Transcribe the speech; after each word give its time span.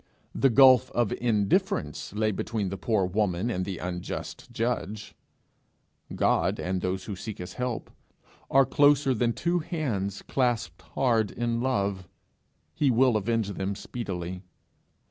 The 0.33 0.49
gulf 0.49 0.89
of 0.93 1.11
indifference 1.13 2.11
lay 2.13 2.31
between 2.31 2.69
the 2.69 2.77
poor 2.79 3.05
woman 3.05 3.51
and 3.51 3.65
the 3.65 3.77
unjust 3.77 4.51
judge; 4.51 5.13
God 6.15 6.59
and 6.59 6.81
those 6.81 7.03
who 7.05 7.15
seek 7.15 7.37
his 7.37 7.53
help, 7.53 7.91
are 8.49 8.65
closer 8.65 9.13
than 9.13 9.31
two 9.33 9.59
hands 9.59 10.23
clasped 10.23 10.81
hard 10.81 11.29
in 11.29 11.61
love: 11.61 12.07
he 12.73 12.89
will 12.89 13.15
avenge 13.15 13.49
them 13.49 13.75
speedily. 13.75 14.41